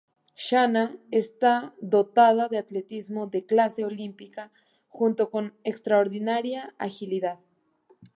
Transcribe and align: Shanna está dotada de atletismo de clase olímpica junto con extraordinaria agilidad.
Shanna 0.43 0.85
está 1.11 1.75
dotada 1.95 2.47
de 2.51 2.57
atletismo 2.63 3.21
de 3.33 3.45
clase 3.51 3.85
olímpica 3.91 4.51
junto 4.89 5.23
con 5.33 5.43
extraordinaria 5.71 6.73
agilidad. 6.89 7.37